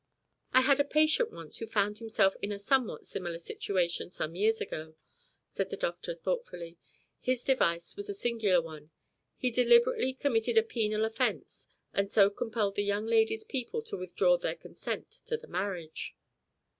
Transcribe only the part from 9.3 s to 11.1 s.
He deliberately committed a penal